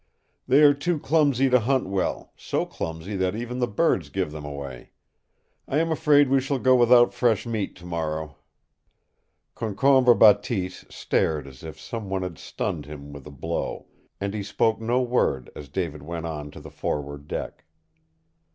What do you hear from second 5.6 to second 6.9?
I am afraid we shall go